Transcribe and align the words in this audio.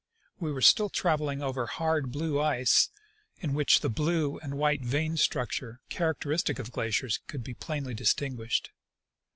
We 0.39 0.51
were 0.51 0.63
still 0.63 0.89
traveling 0.89 1.43
over 1.43 1.67
hard 1.67 2.11
blue 2.11 2.41
ice 2.41 2.89
in 3.37 3.53
which 3.53 3.81
the 3.81 3.89
blue 3.91 4.39
and 4.39 4.57
white 4.57 4.81
vein 4.81 5.15
structure 5.15 5.79
characteristic 5.89 6.57
of 6.57 6.71
glaciers 6.71 7.19
could 7.27 7.43
be 7.43 7.53
plainly 7.53 7.93
distinguished. 7.93 8.71